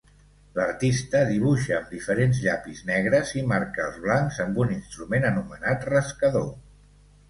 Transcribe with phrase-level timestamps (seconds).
[0.59, 6.55] L'artista dibuixa amb diferents llapis negres i marca els blancs amb un instrument anomenat rascador.